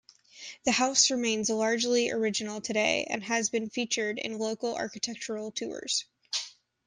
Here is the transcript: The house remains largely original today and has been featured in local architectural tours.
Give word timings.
The 0.65 0.71
house 0.71 1.11
remains 1.11 1.51
largely 1.51 2.09
original 2.09 2.59
today 2.59 3.05
and 3.07 3.23
has 3.25 3.51
been 3.51 3.69
featured 3.69 4.17
in 4.17 4.39
local 4.39 4.73
architectural 4.75 5.51
tours. 5.51 6.05